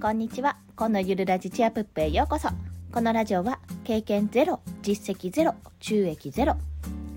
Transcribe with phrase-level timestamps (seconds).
[0.00, 0.56] こんにちは。
[0.76, 2.50] 今度ゆるラジチアプップへようこそ。
[2.92, 6.56] このラジオは経験ゼロ実績ゼロ収益ゼロ。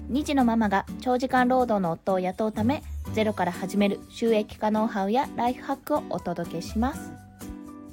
[0.10, 2.82] 2児のママが長時間労働の夫を雇うため
[3.14, 7.12] ゼロから始める収益化ノウハウやライフハックをお届けします。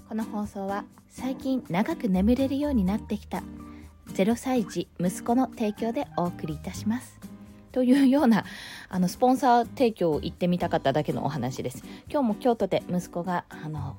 [0.09, 3.43] この放送は最近長く眠れるようになってきた
[4.14, 7.20] 0歳児息子の提供でお送りいたします。
[7.73, 8.46] というような
[8.89, 11.85] あのスポンサー提供を言ってみたかっただけのお話です。
[12.09, 13.99] 今日も京都で息子があの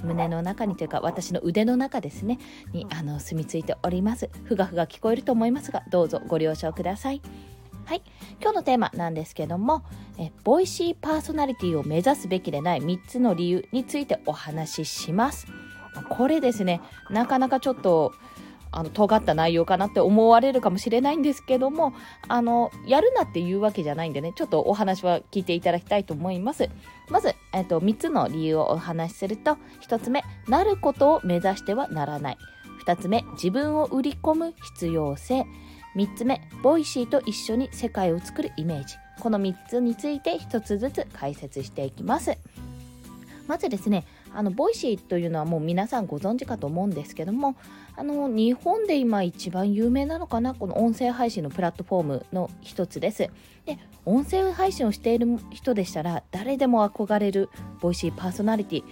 [0.00, 2.38] 胸の中にというか私の腕の中ですね
[2.72, 4.30] にあの住み着いております。
[4.44, 7.22] ふがふが聞こえると思いますがどうぞご了承ください。
[7.84, 8.02] はい。
[8.40, 9.82] 今日のテーマなんですけども
[10.18, 15.46] えボイシーパーソナリティを目指すべきでない3つの理由についてお話しします。
[16.08, 18.12] これですねなかなかちょっと
[18.70, 21.92] あの尖った内容かなって思われるかもしれないんですけども
[22.28, 26.68] あのやるなっていうわけじゃないんでねちょっとお話は聞いていただきたいと思います。
[27.08, 29.56] まず、えっと、3つの理由をお話しすると
[29.88, 32.38] 1つ目なることを目指してはならない。
[32.84, 35.46] 2つ目自分を売り込む必要性。
[35.96, 38.94] 3つ目ボイシーと一緒に世界を作るイメージ。
[39.20, 42.36] この3つについて1つずつ解説していきます。
[43.48, 47.56] まずですねあのボイシーというのはもう皆さんご存知かと思うんですけども
[47.96, 50.54] あの日本で今一番有名なのかな？
[50.54, 53.30] この音声配信のプラットフォームの一つです。
[53.66, 58.84] で音声配信をしている人でしたら誰でも憧れるボイシーパーソナリティ。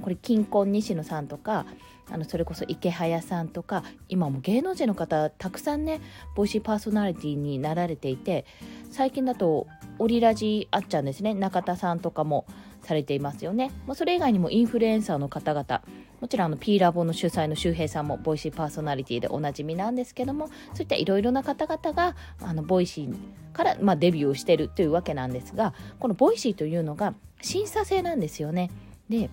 [0.00, 1.66] これキンコン西野さんとか
[2.10, 6.00] あのそれこそイケハヤさんとか今も芸能人の方たくさんね
[6.34, 8.46] ボイシーパーソナリティになられていて
[8.90, 9.66] 最近だと
[9.98, 11.34] オリラジあっちゃんですね。
[11.34, 12.46] 中田さんとかも
[12.82, 13.70] されていますよね。
[13.86, 15.82] まあそれ以外にもインフルエンサーの方々、
[16.20, 23.14] もちろんあの P ラボの主催の周平さんもボイシーパーソナリティでおなじみなんですけども、そういったいろいろな方々があのボイシー
[23.52, 28.70] から、まあ、デビューをしてるというわけなんですが、このボイシーというのが審査制なんですよね。
[29.08, 29.30] で、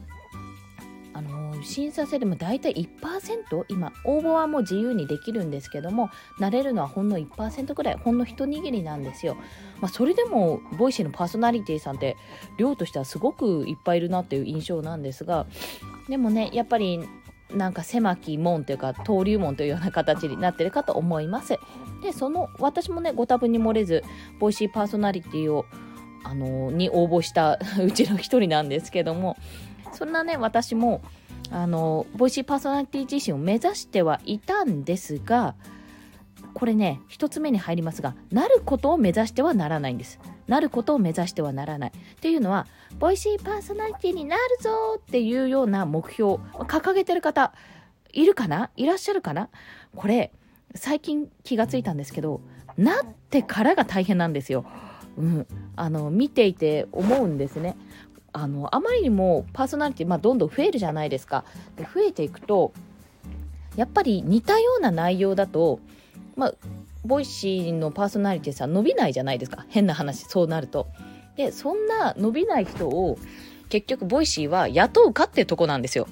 [1.20, 9.36] あの審査制でも大体1%今応募はもう自由にできるんですけどもなれるのはほんの1%ぐらいほんの一握りなんですよ、
[9.82, 12.16] まあ、それでもボイシーのパーソナリティさんって
[12.58, 15.46] 量としてはすごくいっぱいいるなっていう印象なんですが
[16.08, 17.02] でもねやっぱり
[17.54, 21.58] なんか狭き門というか登竜門というような形になってるかと思います。
[22.04, 24.04] でその私もねご多分に漏れず
[24.40, 25.66] ボイシーパーソナリティを
[26.24, 29.36] あのに応募したうちの一人なんですけども
[29.94, 31.02] そんなね私も
[31.52, 35.56] あのボイシーパーソナリティ自身を目指してはいたんですが
[36.54, 40.20] これね一つ目に入りますがなることを目指してはならないんです。
[40.48, 41.92] なることを目指してはならない。
[41.92, 42.66] っていうのは
[42.98, 47.54] ボイシーパーソナリティになるぞっていうような目標掲げてる方
[48.12, 48.72] いるかな？
[48.76, 49.50] いらっしゃるかな？
[49.96, 50.32] これ
[50.76, 52.42] 最近気がついたんですけど
[52.78, 54.66] なってからが大変なんですよ。
[55.18, 57.76] うん、あの見ていて思うんですね。
[58.34, 61.44] あのあまりにもパーソナリティ、まあ、どんどん増えるじゃないですか。
[61.76, 62.72] で増えていくと
[63.76, 65.80] やっぱり似たような内容だと、
[66.36, 66.54] まあ、
[67.06, 70.88] ボイシーのパーソナリティさん伸びないじゃないですか変な話そうなると。
[71.38, 73.18] でそんな伸びない人を
[73.70, 76.08] 結局ボイシーは雇うかってとこなんですよ。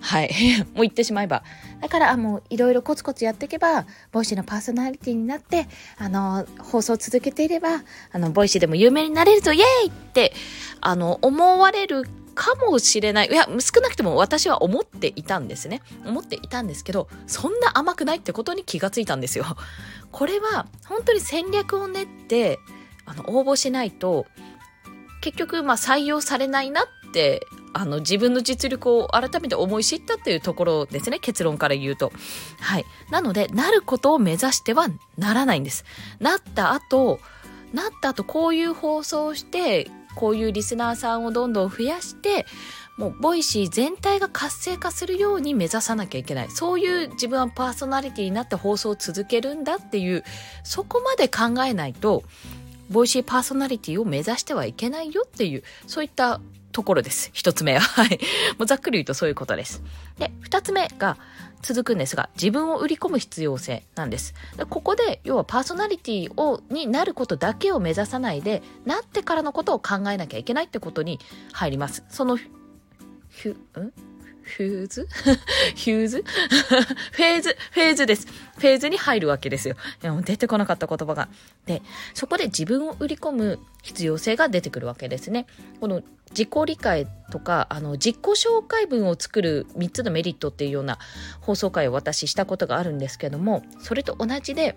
[0.00, 0.30] はい。
[0.74, 1.42] もう言ってしまえば。
[1.80, 7.82] だから、もういろいろコツコツやっていけば、ボイシーのパーソナリティになって、あの、放送を続けていれば、
[8.12, 10.32] あの、ボイシーでも有名になれるぞ、イエーイって、
[10.80, 12.04] あの、思われる
[12.38, 13.28] かもしれない。
[13.28, 15.82] いや、少なくとも私は思っていたんですね。
[16.06, 19.44] 思っていたんですけど、そんな甘くないってことに気がついたんですよ。
[20.12, 22.60] これは、本当に戦略を練って、
[23.06, 24.26] あの、応募しないと、
[25.20, 31.18] 結局、まあ、採用されないなってあの自分の実力を改めて思い知ったっていうところですね。
[31.18, 32.12] 結論から言うと
[32.60, 32.84] はい。
[33.10, 35.84] なのでなることを目指してはならないんです。
[36.20, 37.20] なった後
[37.72, 42.46] なった後こういう放送をしてこういうリスナーさんをどんどん増やして
[42.96, 46.50] もうボイシー全体が活性化するように目指さなきゃいけない。
[46.50, 50.24] そういう自分はパーソナリティになって放送を続けるんだっていう
[50.64, 52.24] そこまで考えないと
[52.90, 56.40] ボイシーパーソナリティを目指してはいけないよっていうそういった
[56.72, 57.30] ところです。
[57.32, 57.80] 一つ目は。
[57.80, 58.20] はい。
[58.58, 59.82] もうざっくり言うとそういうことです。
[60.18, 61.16] で、二つ目が
[61.62, 64.34] 続くんですが、自分を売り込む必要性なんです。
[64.56, 71.18] でここで、要はパーソナリティを、になることだけを目指さないで、なってからのことを考えなきゃいけないってことに
[71.52, 72.04] 入ります。
[72.10, 73.56] その、ひゅ、ん？
[74.48, 75.08] フューズ？
[75.76, 76.24] ヒューズ？
[77.12, 78.26] フェーズ、フェーズです。
[78.26, 79.76] フェーズに入るわけですよ。
[80.02, 81.28] いやも出てこなかった言葉が。
[81.66, 81.82] で、
[82.14, 85.46] そこで自分を売り込む必要性が出てくるわけですね。
[85.80, 90.98] この自己理解とか、あの、自己紹介文を作る3つのメリットっていうような
[91.40, 94.76] 放送回を私したことがあるんですけども、それと同じで、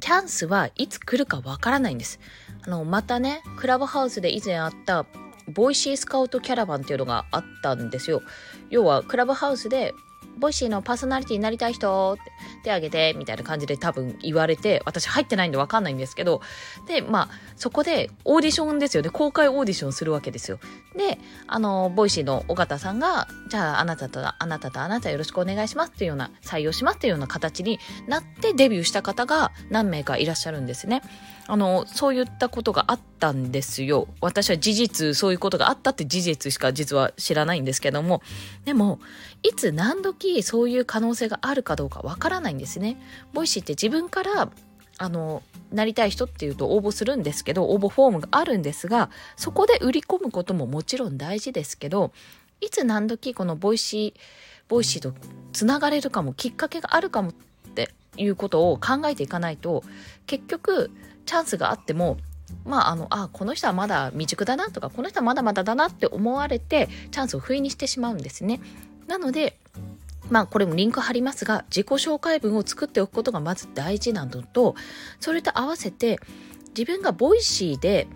[0.00, 2.20] チャンスはいつ来るかわからないんです。
[2.66, 5.06] あの、またね、クラブハウスで以前あった
[5.48, 8.22] ボイシースカウトキャラバンっていうのがあったんですよ。
[8.70, 9.94] 要はクラブハウスで
[10.38, 12.32] ボイシーのパーソナリティになりたい人って
[12.64, 16.40] 手挙げてみたいな感じで多分言われて私入ってないんで分かんないんですけど
[16.86, 19.10] でまあそこでオーディションですよね。
[19.10, 20.58] 公開オーディションするわけですよ。
[20.96, 31.02] であのボイシーの緒方さんがじゃああなたとあなたとあなたよろしくお願いしますっていうような採用しますっていうような形になってデビューした方が何名かいらっしゃるんですね。
[31.46, 34.08] あのそういったことがあったんですよ。
[34.20, 38.22] 私は事実そういうことがあったって事実しか実は知らないんですけども。
[38.64, 38.98] でも
[39.44, 42.96] いつ何時そういう可能性があるかどうかわからないんですね。
[43.34, 44.50] ボイシーって自分から
[44.96, 52.12] あのなりたい人っていうと応募するんですけど応募フォームがあるんですがそこで売り込むことももちろん大事ですけど
[52.60, 54.20] いつ何時このボイシー
[54.68, 55.12] ボイシーと
[55.52, 57.32] つながれるかもきっかけがあるかもっ
[57.74, 59.82] ていうことを考えていかないと
[60.26, 60.90] 結局
[61.26, 62.16] チャンスがあっても
[62.64, 68.60] まあ、あの、あ、この人はまだ未熟だなとか、この人はまだまだだなって思われて、チャンスをふいにしてしまうんですね。
[69.06, 69.58] なので、
[70.30, 74.74] まあこれもリンク貼りますが自己紹介文を作っておくことがまず大事なのと
[75.20, 76.18] それと合わせて
[76.76, 78.08] 自分がボイシーで、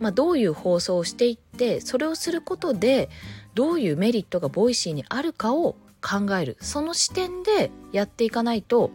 [0.00, 3.08] まあ、どういう放送をしていってそれをすることで
[3.54, 6.56] どういうメリットがボイシーにあるかを考える。
[6.60, 8.90] その視点でやっていかないと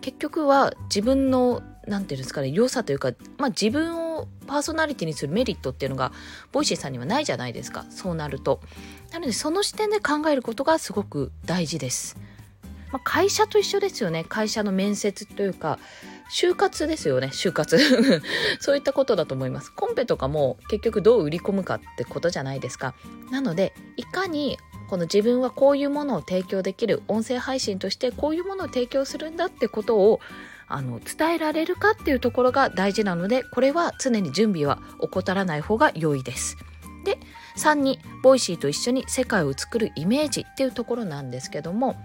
[0.00, 4.05] 結局は自分の何て言うんですかね良さというか、まあ、自分を
[4.46, 6.12] パーソナリティにするメリットっていうのが
[6.52, 7.84] ボイシーさんにはないじゃないですか。
[7.90, 8.60] そうなると。
[9.12, 12.16] なのでその視点で考えることがすごく大事です、
[12.92, 14.24] まあ、会社と一緒ですよね。
[14.28, 15.78] 会社の面接というか
[16.30, 17.28] 就活ですよね。
[17.28, 17.78] 就活。
[18.60, 19.72] そういったことだと思います。
[19.72, 22.94] コンペとかも結局どう売り込むかってことじゃないですか。
[23.30, 24.58] なのでいかに
[24.88, 30.20] この自分はこういうものを提供できる音声配信としてこういうものを提供するんだってことを
[30.68, 36.56] あの伝えられるかっていうところが大事なのでこれは常に準備は怠らない方が良いです。
[37.04, 37.18] で
[37.56, 41.96] 3に Voicy と一緒に世界を作るイメージっていうところなんですけども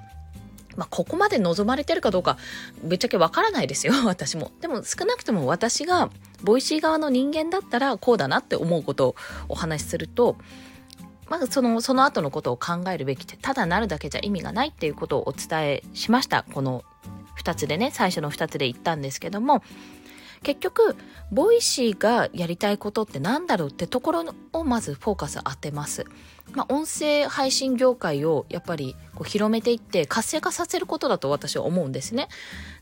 [0.78, 2.38] まあ、ここまで望まれてるかどうか
[2.84, 6.10] ぶっちゃけわからないですよ 私もでも少なくとも私が
[6.44, 9.16] Voicy 側の人間だったらこうだなって思うことを
[9.50, 10.38] お話しすると
[11.30, 16.84] まずそのその後のことを考えるべきでただなるだけじゃ意味がないっていうことをお伝えしましたこの
[17.42, 19.64] 2つでね最初の2つで言ったんですけども
[20.44, 20.96] 結局
[21.31, 26.06] Voicy がやりたいことって何だろうってところをまずフォーカス当てます。
[26.53, 32.27] まあ、音声配信業界をやっぱりこう広めていって活性化させることだと私は思うんですね。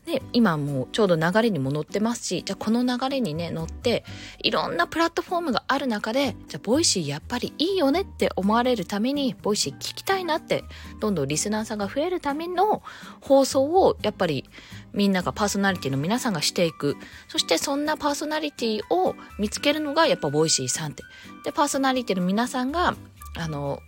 [0.06, 4.02] で今もうちょうど流れにも乗ってますしじゃあこの流れにね乗って
[4.42, 10.64] いろんなプラットフォームがある中でじゃあ Voicy やっぱりいいよねって思われるために Voicy 聞きたいなって
[11.00, 12.82] どんどんリスナーさんが増えるための
[13.20, 14.48] 放送をやっぱり
[14.94, 16.96] みんながパーソナリティの皆さんがしていく
[17.28, 21.02] そしてそんなパーソナリティを見つけるのがやっぱ Voicy さんって
[21.44, 22.96] でパーソナリティの皆さんが
[23.36, 23.82] あの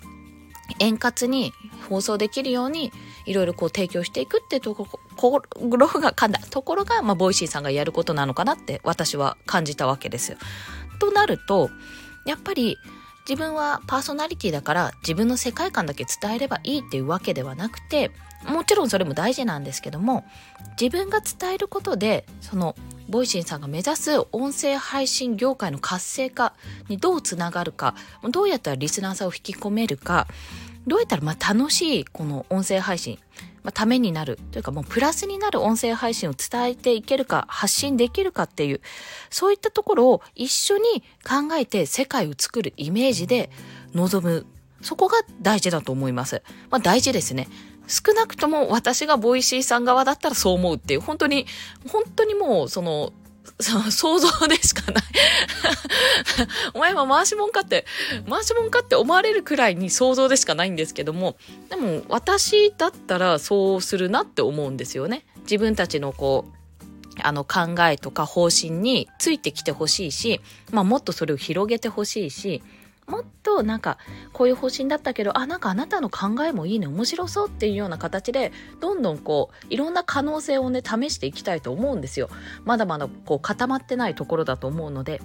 [0.79, 1.53] 円滑に
[1.89, 2.93] 放送できるように
[3.27, 10.39] いろいろこう提供していくってところがかんだところが、まあ、 Voicy さんがやることなのかなって私は感じたわけですよ。
[10.99, 11.71] となると
[12.25, 12.79] やっぱり
[13.29, 18.11] 自分はパーソナリティだから自分の世界観だけ伝えればいいっていうわけではなくて
[18.49, 20.25] もちろんそれも大事なんですけども
[20.81, 22.75] 自分が伝えることでその
[23.12, 26.55] Voicy さんが目指す音声配信業界の活性化
[26.88, 27.94] にどうつながるか
[28.31, 30.26] どうやったらリスナーさんを引き込めるか
[30.87, 33.19] どうやったらまあ楽しいこの音声配信、
[33.62, 38.81] まあ、ためになるというかもうプラスになる音声配信を伝えていけるか発信できるかっていう
[39.28, 43.50] そういったところを一緒に考えて世界を作るイメージで
[43.92, 44.47] 臨む
[44.81, 46.42] そこが大事だと思います。
[46.71, 47.47] まあ大事ですね。
[47.87, 51.47] 少なくとも私が Voicy さん側だったらそう思うっていう、本当に、
[51.89, 53.12] 本当にもう、その、
[53.61, 55.05] 想像でしかない
[56.75, 57.87] お前は回しもんかって、
[58.29, 61.37] 回しもんかって思われるくらいに想像でしかないんですけども、
[61.69, 65.25] でも私だったらそうするなって思うんですよね。
[65.43, 66.53] 自分たちのこう、
[67.21, 72.62] あの考えとか方針についてきてほしいし、まあもっとそれを広げてほしいし、
[73.12, 73.99] もっとなんか
[74.33, 82.31] こういう方針だったけどあなんかあなたの考えもいいね面白そうっていうような形でどんどんこういろんな可能性をね試していきたいと思うんですよ
[82.64, 85.21] まだまだこう固まってないところだと思うので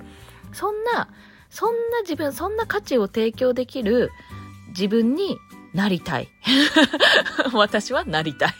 [0.52, 1.08] そんな
[1.50, 4.12] そんな自分そんな価値を提供できる
[4.70, 5.38] 自分に
[5.74, 6.30] なりたい。
[7.54, 8.54] 私はなりたい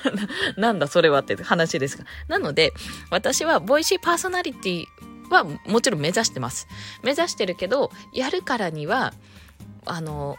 [0.56, 2.04] なんだそれはって話ですが。
[2.28, 2.72] なので、
[3.10, 4.84] 私はボイシーパーソナリティ
[5.34, 6.68] はもちろん目指してます。
[7.02, 9.12] 目指してるけど、やるからには、
[9.86, 10.36] あの、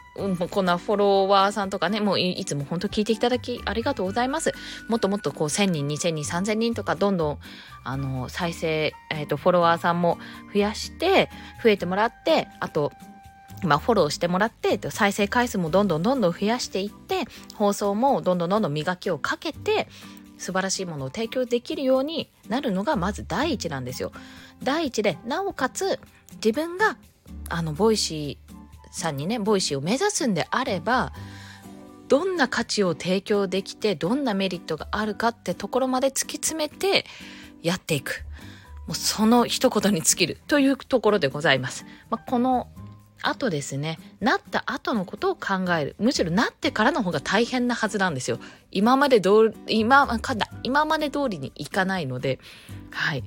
[0.52, 4.52] こんなフォロワーさんとかね、もういつも本当聞いていただきありがとうございます。
[4.90, 7.38] もっともっとこう1000人、2000人、3000人とかどんどん、
[7.84, 10.20] あの、再生、えっ、ー、と、フォロワーさんも
[10.54, 11.30] 増やして、
[11.64, 12.92] 増えてもらって、あと、
[13.64, 17.24] まあ、フォローしてもらって、再生回数もどんどんどんどん増やしていって、
[17.56, 19.88] 放送もどんどんどんどん磨きをかけて、
[20.38, 24.12] 素晴らしいものを提供できるようになるのがまず第一なんですよ。
[24.64, 26.00] 第一で、なおかつ
[26.36, 26.98] 自分が、
[27.50, 31.14] あの、 Voicy さんにね、 Voicy を目指すんであれば、
[32.08, 37.06] どんな価値を提供できて、どんなメリットがあるかってところまで突き詰めて
[37.62, 38.24] やっていく。
[38.88, 41.86] もうその一言に尽きるというところでございます。
[42.10, 42.70] まあ、この
[43.22, 45.96] 後ですね、なった後のことを考える。
[46.00, 48.40] むしろなってからの方が大変なはずなんですよ。
[48.72, 52.40] 今まで通り、今、かだ、今まで通りにいかないので、
[52.92, 53.24] はい。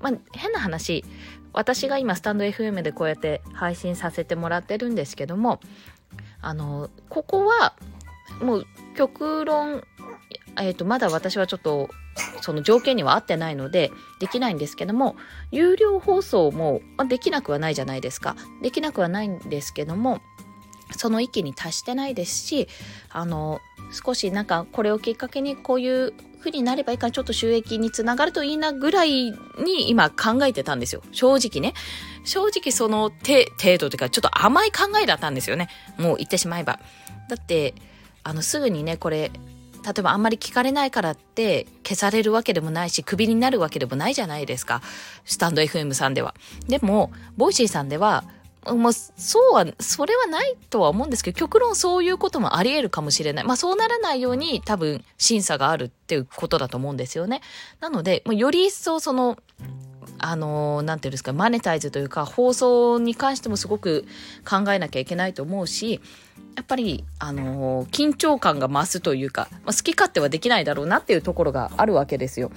[0.00, 1.04] まあ、変な話、
[1.52, 5.60] 私が今スタンド FM でこうやって配信させてもらってるんですけども、
[6.40, 7.74] あの、ここは、
[8.40, 9.82] もう極論、
[10.58, 11.88] え、ー、と、まだ私はちょっと
[12.40, 13.90] その条件には合ってないので
[14.20, 15.16] できないんですけども
[15.50, 18.36] 有料放送もできなくはないじゃないですか。
[18.62, 20.20] できなくはないんですけども
[20.96, 22.68] その域に達してないですし
[23.10, 29.32] あの少しなんかこれをきっかけにこういうふうになればいいかちょっと収益につながるといいなぐらい
[29.64, 31.02] に今考えてたんですよ。
[31.10, 31.74] 正直ね。
[32.24, 35.68] 正直その程度というかちょっと甘い考えだったんですよね。
[35.98, 36.80] もう言ってしまえば。
[37.30, 37.74] だって
[38.22, 39.30] あのすぐにねこれ
[39.84, 44.80] 例えばあんまり聞かれないからって消されるわけでもないし、クビになるわけでもないじゃないですか。
[45.24, 46.34] スタンド FM さんでは。
[46.66, 48.24] でも、 Voicy さんでは、
[48.66, 53.44] もう、そうは、それはないとは思うんですけど、極論そういうこともあり得るかもしれない。
[53.44, 57.42] まあそうならないように多分審査があるっていうことだと思うんですよね。
[57.80, 59.36] なので、より一層その、
[60.18, 64.06] あの、なんていうんですか、マネタイズというか、放送に関してもすごく
[64.48, 66.00] 考えなきゃいけないと思うし、
[66.56, 72.50] やっぱり、あのー、緊張感が増すというか、まあ、好き勝手はできないだろうなっていうところがあるわけですよ。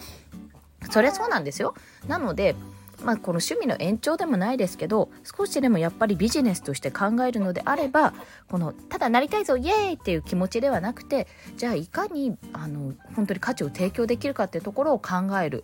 [0.92, 1.74] そりゃそうなんですよ。
[2.08, 2.56] なので、
[3.04, 8.14] まあ、この趣味の延長でもないですけど少しでもやっぱりビジネスとして考えるのであれば
[8.50, 15.64] このただなりたいぞイエーイっていう気持ちではなくてじゃあいかにあの本当に価値を提供できるかっていうところを考える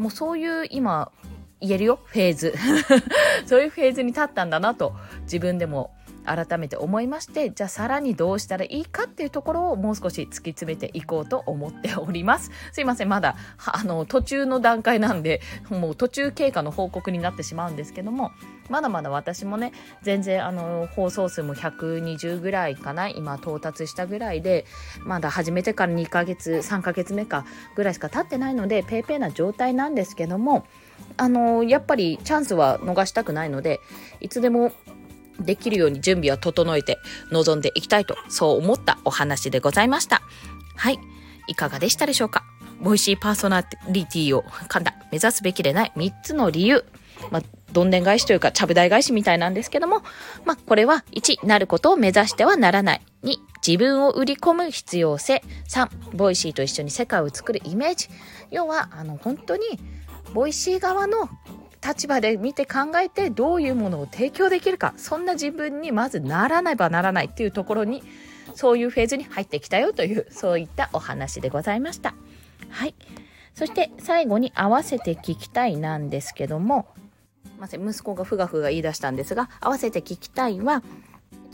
[0.00, 1.12] もうそういう今
[1.60, 2.00] 言えるよ？
[2.06, 2.54] フェーズ。
[3.44, 5.92] そういうフェーズに立ったんだなと自分でも
[6.30, 12.50] 改めて思いましてじゃあさらにどうしたらいいかっていうところをもう少し突き詰めていこうと思っております。
[12.72, 18.30] すいませんまだあの途中の段階なんで もう途中経過の報告になってしまうんですけども
[18.68, 19.72] まだまだ私もね
[20.02, 24.64] 全然あの放送数も120ぐらいかな今到達したぐらいで
[25.04, 27.44] まだ始めてから2ヶ月3ヶ月目か
[27.74, 30.64] ぐらいしか経ってないので paypay な状態なんですけども
[31.16, 33.80] あのやっぱりチャンスは逃したくないので
[34.20, 34.72] いつでも
[35.40, 36.98] できるように準備は整えて
[37.30, 40.22] 臨んでいきたいと、そう思ったお話でございました。
[40.76, 40.98] はい。
[41.48, 42.44] いかがでしたでしょうか？
[42.80, 46.84] Voicy パーソナリティを噛んだ、目指すべきでない3つの理由。
[47.30, 47.42] まあ、
[47.72, 50.02] どんでん返しというか、ちゃぶ台返しみたいなんですけども、
[50.46, 53.02] まあ、これは1、なることを目指してはならない。
[53.24, 53.34] 2、
[53.66, 55.42] 自分を売り込む必要性。
[55.68, 58.08] 3、Voicy と一緒に世界を作るイメージ。
[58.50, 59.64] 要は、あの、本当に、
[60.32, 61.28] Voicy 側の
[61.84, 68.02] 立場で見て考えてどういうものを提供できるかそんな自分にまずならねばならないっていうところに
[68.54, 72.14] そういうフェーズに入ってきたよというそういったお話でございました。
[72.68, 72.94] はい
[73.54, 76.86] そして最後に合わせて聞きたいなんですけども
[77.60, 80.82] ません息子がふがふが言い出したんですが合わせて聞きたいは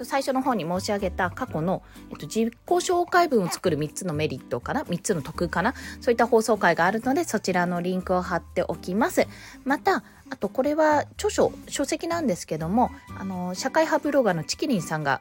[0.04, 5.74] 最初の方に申し上げた過去の、えっと、自己紹介文を作る3つのメリットかな ?3 つの得かな？
[6.00, 9.26] そういった放送回があるので、そちらのリンクを貼っておきます。
[9.64, 15.20] また、あとこれは著書、書籍なんですけども、あの、社会派ブロガーのチキリンさんが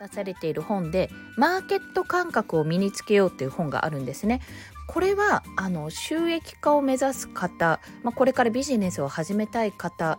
[0.00, 4.40] 出されている本で、マーケット感覚を身につけようっていう本があるんですね。
[4.86, 10.18] これは、あの、収益化を目指す方、まあ、これからビジネスを始めたい方、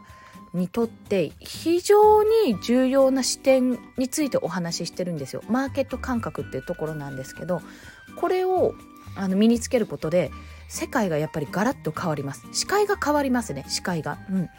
[0.54, 5.42] にとって非常に重要な視点についてお話ししてるんですよ。
[5.50, 7.62] マーケット感覚っていうところなんですけど
[8.18, 8.74] これを
[9.16, 10.32] あの身につけることで
[10.68, 12.46] 世界がやっぱりガラッと変わります。
[12.54, 13.66] 視界が変わりますね。
[13.68, 14.50] 視界が、うん、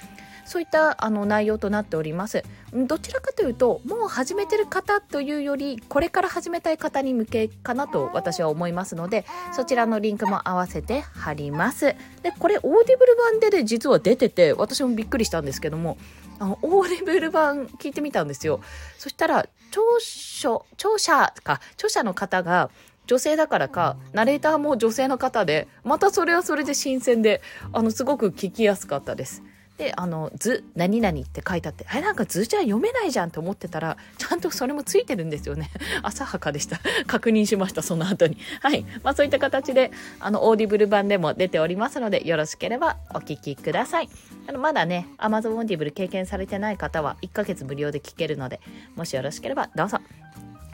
[0.44, 2.42] そういったあの内容となっております。
[2.72, 11.94] どちらかというと、もう始めてる方というより、これから始めたい方に向けかなと私は思いますので、そちらのリンクも合わせて貼ります。
[12.22, 15.98] で、これ Audible 版でで実は出てて、私もびっくりしたんですけども、
[16.38, 18.60] あの、 Audible 版聞いてみたんですよ。
[18.98, 22.70] そしたら、聴書、聴者か、著者の方が、
[23.06, 29.42] 女性だからか、ナレーターも女性の方で、またそれはそれで新鮮で、あの、すごく聞きやすかったです。
[29.82, 35.70] であの図何々って書いてあってえなんか図じゃ読めないじゃんって思ってたらちゃんとそれもついてるんですよね。
[36.04, 36.78] 浅はかでした。
[37.08, 38.38] 確認しましたその後に。
[38.60, 38.86] はい。
[39.02, 44.08] まあそういった形であの Audible 版でも出ておりますのでよろしければお聞きください。
[44.46, 48.60] あのまだね Amazon オーディブル経験されてない方は1ヶ月無料で聞けるので
[48.94, 49.98] もしよろしければどうぞ。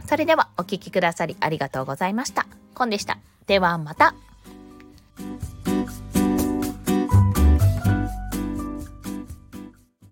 [0.06, 2.46] それではお聞きくださりありがとうございました。
[2.74, 3.18] コンでした。
[3.46, 4.14] ではまた。